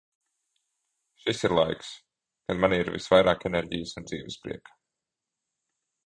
[1.25, 1.91] Šis ir laiks.
[2.47, 4.75] Kad manī ir visvairāk enerģijas un dzīvesprieka.